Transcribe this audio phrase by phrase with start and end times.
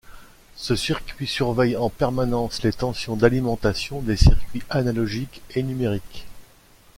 [0.55, 6.25] Ce circuit surveille en permanence les tensions d'alimentation des circuits analogiques et numériques.